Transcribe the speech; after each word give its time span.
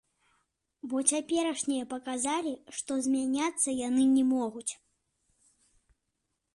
Бо 0.93 1.01
цяперашнія 1.11 1.83
паказалі, 1.93 2.53
што 2.79 2.91
змяняцца 3.09 3.69
яны 3.87 4.03
не 4.15 4.23
могуць. 4.35 4.69